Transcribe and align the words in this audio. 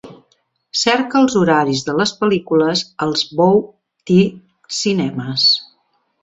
Cerca 0.83 1.19
els 1.23 1.35
horaris 1.41 1.83
de 1.89 1.95
les 1.99 2.13
pel·lícules 2.21 2.81
als 3.07 3.27
Bow 3.41 3.61
Tie 4.11 4.25
Cinemas. 4.81 5.47